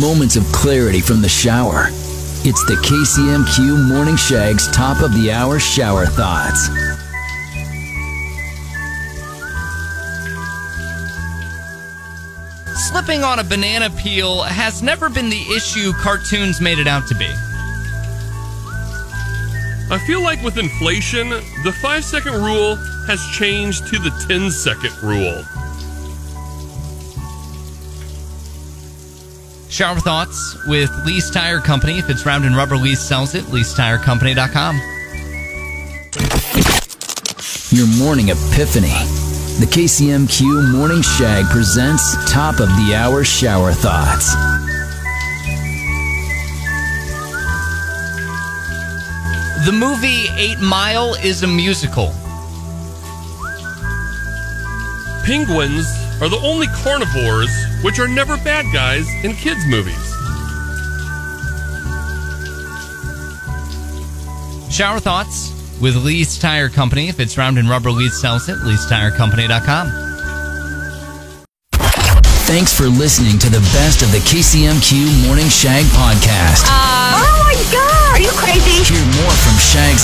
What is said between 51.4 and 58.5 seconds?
a musical. Penguins are the only carnivores which are never